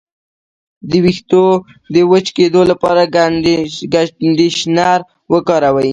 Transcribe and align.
د 0.89 0.91
ویښتو 1.03 1.45
د 1.93 1.95
وچ 2.11 2.25
کیدو 2.37 2.61
لپاره 2.71 3.01
کنډیشنر 3.93 4.99
وکاروئ 5.33 5.89